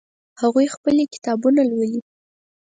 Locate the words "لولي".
1.69-1.99